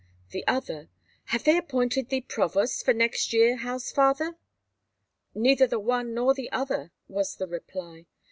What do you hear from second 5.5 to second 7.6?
the one nor the other," was the